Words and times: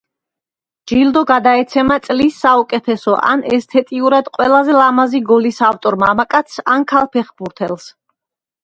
ჯილდო 0.91 1.21
გადაეცემა 1.31 1.97
წლის 2.07 2.39
საუკეთესო 2.45 3.15
და 3.21 3.35
ესთეტიურად 3.59 4.33
ყველაზე 4.39 4.79
ლამაზი 4.81 5.23
გოლის 5.31 5.63
ავტორ 5.71 6.03
მამაკაცს 6.07 6.67
ან 6.75 6.89
ქალ 6.95 7.13
ფეხბურთელს. 7.19 7.89